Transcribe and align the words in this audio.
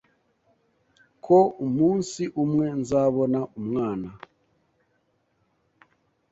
ko 1.25 1.37
umunsi 1.65 2.21
umwe 2.43 2.65
nzabona 2.81 3.39
umwana. 3.59 4.09